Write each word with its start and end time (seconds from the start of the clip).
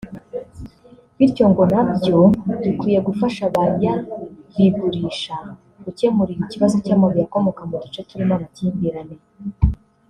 bityo 1.17 1.45
ngo 1.51 1.63
nabyo 1.73 2.17
bikwiye 2.63 2.99
gufasha 3.07 3.41
abayabigurisha 3.49 5.35
gukemurira 5.83 6.41
ikibazo 6.45 6.75
cy’amabuye 6.85 7.23
akomoka 7.27 7.61
mu 7.69 7.75
duce 7.81 7.99
turimo 8.09 8.33
amakimbirane 8.35 9.17